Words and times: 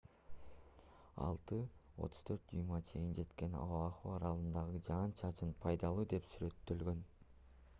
6,34 1.25 2.39
дюймга 2.53 2.79
чейин 2.91 3.13
жеткен 3.19 3.59
оаху 3.65 4.15
аралындагы 4.15 4.81
жаан-чачын 4.89 5.53
пайдалуу 5.67 6.07
деп 6.15 6.27
сүрөттөлгөн 6.33 7.05